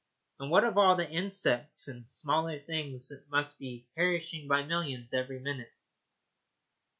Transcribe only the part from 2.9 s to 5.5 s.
that must be perishing by millions every